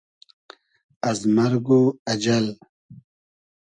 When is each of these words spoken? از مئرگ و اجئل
از 1.09 1.19
مئرگ 1.35 1.69
و 1.69 1.81
اجئل 2.13 2.45